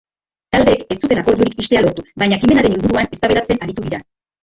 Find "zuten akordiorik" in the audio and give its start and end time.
1.01-1.63